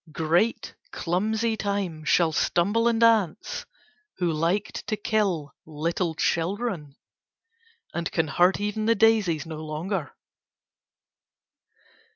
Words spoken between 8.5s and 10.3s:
even the daisies no longer.